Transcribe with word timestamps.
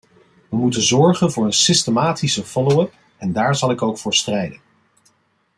We 0.49 0.55
moeten 0.57 0.81
zorgen 0.81 1.31
voor 1.31 1.45
een 1.45 1.53
systematische 1.53 2.43
follow-up, 2.43 2.93
en 3.17 3.31
daar 3.33 3.55
zal 3.55 3.71
ik 3.71 3.81
ook 3.81 3.97
voor 3.97 4.13
strijden. 4.13 4.61